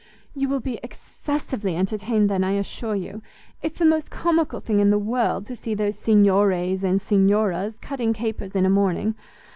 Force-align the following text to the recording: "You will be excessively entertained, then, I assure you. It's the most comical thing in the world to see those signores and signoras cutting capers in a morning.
"You 0.33 0.49
will 0.49 0.59
be 0.61 0.79
excessively 0.81 1.75
entertained, 1.77 2.27
then, 2.27 2.43
I 2.43 2.53
assure 2.53 2.95
you. 2.95 3.21
It's 3.61 3.77
the 3.77 3.85
most 3.85 4.09
comical 4.09 4.59
thing 4.59 4.79
in 4.79 4.89
the 4.89 4.97
world 4.97 5.45
to 5.45 5.55
see 5.55 5.75
those 5.75 5.95
signores 5.99 6.81
and 6.83 6.99
signoras 6.99 7.77
cutting 7.81 8.11
capers 8.11 8.55
in 8.55 8.65
a 8.65 8.69
morning. 8.71 9.13